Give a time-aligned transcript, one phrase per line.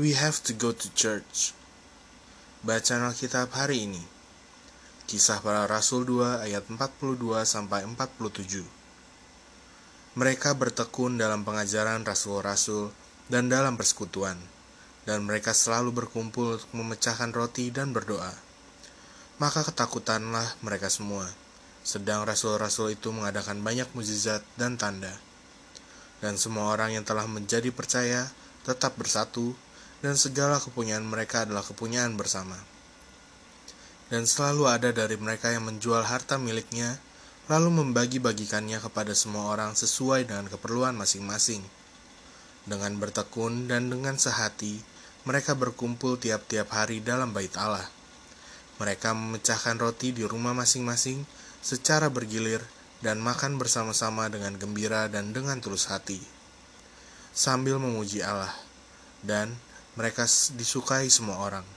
[0.00, 1.52] We have to go to church.
[2.64, 4.00] Bacaan Alkitab hari ini.
[5.04, 8.64] Kisah para Rasul 2 ayat 42 sampai 47.
[10.16, 12.96] Mereka bertekun dalam pengajaran rasul-rasul
[13.28, 14.40] dan dalam persekutuan,
[15.04, 18.32] dan mereka selalu berkumpul untuk memecahkan roti dan berdoa.
[19.36, 21.28] Maka ketakutanlah mereka semua,
[21.84, 25.12] sedang rasul-rasul itu mengadakan banyak mujizat dan tanda.
[26.24, 28.32] Dan semua orang yang telah menjadi percaya
[28.64, 29.52] tetap bersatu,
[30.00, 32.56] dan segala kepunyaan mereka adalah kepunyaan bersama.
[34.10, 36.98] Dan selalu ada dari mereka yang menjual harta miliknya,
[37.46, 41.62] lalu membagi-bagikannya kepada semua orang sesuai dengan keperluan masing-masing.
[42.66, 44.82] Dengan bertekun dan dengan sehati,
[45.22, 47.86] mereka berkumpul tiap-tiap hari dalam bait Allah.
[48.80, 51.22] Mereka memecahkan roti di rumah masing-masing
[51.60, 52.64] secara bergilir
[53.04, 56.20] dan makan bersama-sama dengan gembira dan dengan tulus hati,
[57.32, 58.52] sambil memuji Allah.
[59.20, 59.56] Dan
[60.00, 60.24] mereka
[60.56, 61.68] disukai semua orang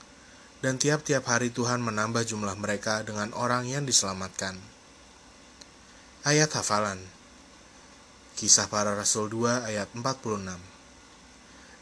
[0.63, 4.55] dan tiap-tiap hari Tuhan menambah jumlah mereka dengan orang yang diselamatkan.
[6.23, 7.03] Ayat hafalan
[8.39, 10.55] Kisah para Rasul 2 ayat 46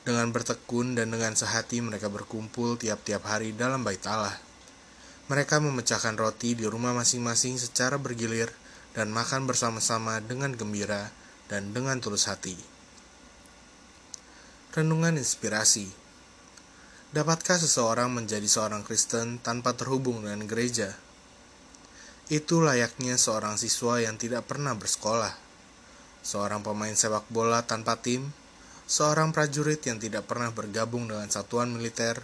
[0.02, 4.34] Dengan bertekun dan dengan sehati mereka berkumpul tiap-tiap hari dalam bait Allah.
[5.30, 8.50] Mereka memecahkan roti di rumah masing-masing secara bergilir
[8.98, 11.14] dan makan bersama-sama dengan gembira
[11.54, 12.58] dan dengan tulus hati.
[14.74, 16.02] Renungan inspirasi
[17.12, 20.96] Dapatkah seseorang menjadi seorang Kristen tanpa terhubung dengan gereja?
[22.32, 25.36] Itu layaknya seorang siswa yang tidak pernah bersekolah,
[26.24, 28.32] seorang pemain sepak bola tanpa tim,
[28.88, 32.24] seorang prajurit yang tidak pernah bergabung dengan satuan militer,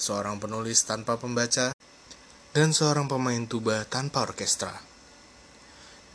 [0.00, 1.76] seorang penulis tanpa pembaca,
[2.56, 4.72] dan seorang pemain tuba tanpa orkestra.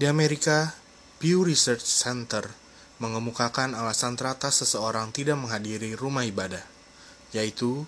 [0.01, 0.73] Di Amerika,
[1.21, 2.49] Pew Research Center
[2.97, 6.65] mengemukakan alasan teratas seseorang tidak menghadiri rumah ibadah,
[7.37, 7.85] yaitu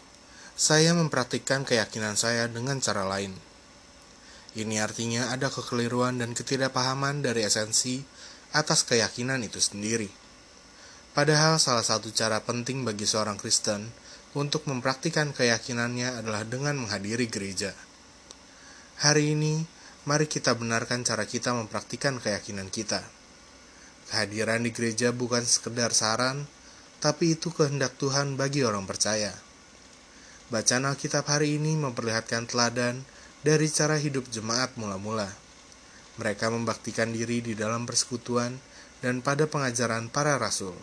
[0.55, 3.31] saya mempraktikkan keyakinan saya dengan cara lain.
[4.51, 8.03] Ini artinya ada kekeliruan dan ketidakpahaman dari esensi
[8.51, 10.11] atas keyakinan itu sendiri.
[11.15, 13.91] Padahal salah satu cara penting bagi seorang Kristen
[14.35, 17.71] untuk mempraktikkan keyakinannya adalah dengan menghadiri gereja.
[19.03, 19.63] Hari ini,
[20.07, 23.03] mari kita benarkan cara kita mempraktikkan keyakinan kita.
[24.11, 26.47] Kehadiran di gereja bukan sekedar saran,
[26.99, 29.31] tapi itu kehendak Tuhan bagi orang percaya.
[30.51, 33.07] Bacaan Alkitab hari ini memperlihatkan teladan
[33.39, 35.31] dari cara hidup jemaat mula-mula.
[36.19, 38.59] Mereka membaktikan diri di dalam persekutuan
[38.99, 40.75] dan pada pengajaran para rasul.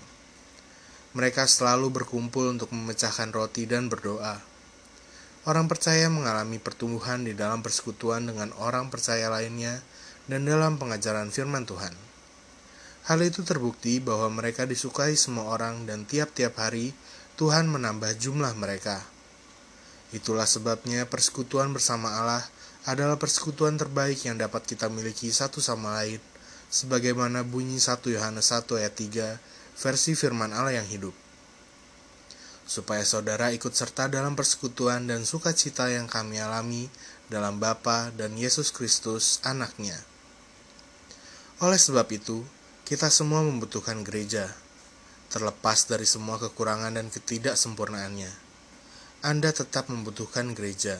[1.12, 4.40] Mereka selalu berkumpul untuk memecahkan roti dan berdoa.
[5.44, 9.84] Orang percaya mengalami pertumbuhan di dalam persekutuan dengan orang percaya lainnya
[10.32, 11.92] dan dalam pengajaran firman Tuhan.
[13.04, 16.96] Hal itu terbukti bahwa mereka disukai semua orang dan tiap-tiap hari
[17.36, 19.17] Tuhan menambah jumlah mereka.
[20.08, 22.40] Itulah sebabnya persekutuan bersama Allah
[22.88, 26.16] adalah persekutuan terbaik yang dapat kita miliki satu sama lain,
[26.72, 29.36] sebagaimana bunyi 1 Yohanes 1 ayat 3
[29.76, 31.12] versi firman Allah yang hidup.
[32.64, 36.88] Supaya saudara ikut serta dalam persekutuan dan sukacita yang kami alami
[37.28, 40.00] dalam Bapa dan Yesus Kristus anaknya.
[41.60, 42.48] Oleh sebab itu,
[42.88, 44.56] kita semua membutuhkan gereja,
[45.28, 48.47] terlepas dari semua kekurangan dan ketidaksempurnaannya
[49.18, 50.94] anda tetap membutuhkan gereja.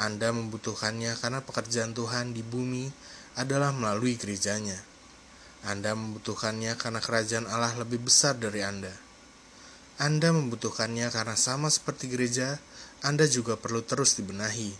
[0.00, 2.88] Anda membutuhkannya karena pekerjaan Tuhan di bumi
[3.36, 4.80] adalah melalui gerejanya.
[5.60, 8.96] Anda membutuhkannya karena kerajaan Allah lebih besar dari Anda.
[10.00, 12.56] Anda membutuhkannya karena sama seperti gereja,
[13.04, 14.72] Anda juga perlu terus dibenahi.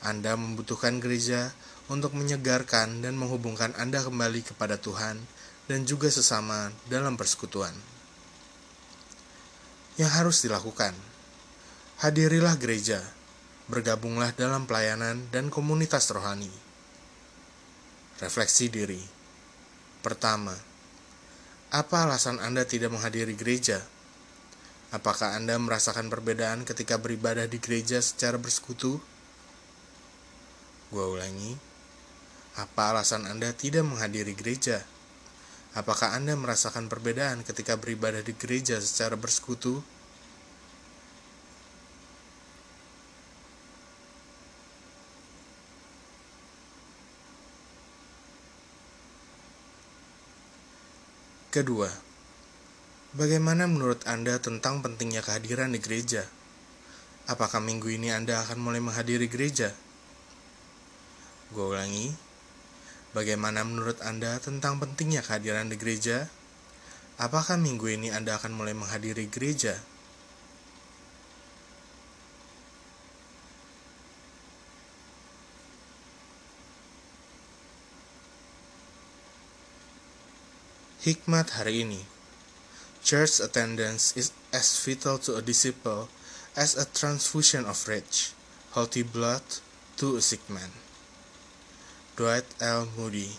[0.00, 1.52] Anda membutuhkan gereja
[1.92, 5.20] untuk menyegarkan dan menghubungkan Anda kembali kepada Tuhan
[5.68, 7.76] dan juga sesama dalam persekutuan.
[10.00, 11.10] Yang harus dilakukan
[12.00, 12.96] Hadirilah gereja,
[13.68, 16.48] bergabunglah dalam pelayanan dan komunitas rohani.
[18.16, 19.04] Refleksi diri.
[20.00, 20.56] Pertama,
[21.68, 23.84] apa alasan Anda tidak menghadiri gereja?
[24.96, 28.96] Apakah Anda merasakan perbedaan ketika beribadah di gereja secara bersekutu?
[30.88, 31.52] Gua ulangi.
[32.56, 34.88] Apa alasan Anda tidak menghadiri gereja?
[35.76, 39.84] Apakah Anda merasakan perbedaan ketika beribadah di gereja secara bersekutu?
[51.50, 51.90] Kedua,
[53.18, 56.22] bagaimana menurut Anda tentang pentingnya kehadiran di gereja?
[57.26, 59.74] Apakah minggu ini Anda akan mulai menghadiri gereja?
[61.50, 62.14] Gue ulangi,
[63.18, 66.30] bagaimana menurut Anda tentang pentingnya kehadiran di gereja?
[67.18, 69.74] Apakah minggu ini Anda akan mulai menghadiri gereja?
[81.00, 82.04] Hikmat hari ini
[83.00, 86.12] Church attendance is as vital to a disciple
[86.52, 88.36] as a transfusion of rich,
[88.76, 89.40] healthy blood
[89.96, 90.68] to a sick man.
[92.20, 92.84] Dwight L.
[93.00, 93.32] Moody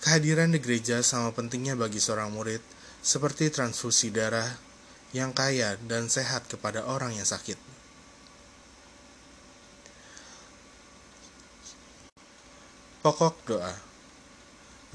[0.00, 2.64] Kehadiran di gereja sama pentingnya bagi seorang murid
[3.04, 4.56] seperti transfusi darah
[5.12, 7.60] yang kaya dan sehat kepada orang yang sakit.
[13.04, 13.76] Pokok doa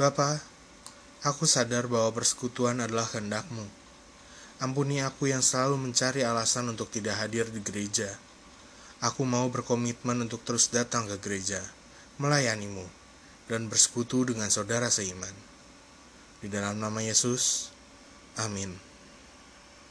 [0.02, 0.55] Bapa,
[1.26, 3.66] aku sadar bahwa persekutuan adalah kehendakmu.
[4.62, 8.14] Ampuni aku yang selalu mencari alasan untuk tidak hadir di gereja.
[9.02, 11.60] Aku mau berkomitmen untuk terus datang ke gereja,
[12.22, 12.86] melayanimu,
[13.50, 15.34] dan bersekutu dengan saudara seiman.
[16.40, 17.74] Di dalam nama Yesus,
[18.40, 18.95] amin.